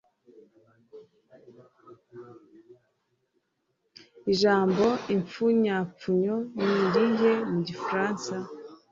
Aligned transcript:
ijambo 4.31 4.85
impfunyapfunyo 5.13 6.35
ni 6.61 6.69
irihe 6.83 7.31
mu 7.51 7.59
gifaransa? 7.67 8.35